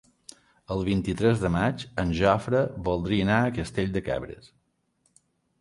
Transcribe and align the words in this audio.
El 0.75 0.79
vint-i-tres 0.87 1.43
de 1.43 1.51
maig 1.57 1.83
en 2.05 2.15
Jofre 2.21 2.63
voldria 2.89 3.27
anar 3.29 3.39
a 3.51 3.55
Castell 3.59 3.95
de 3.99 4.07
Cabres. 4.09 4.53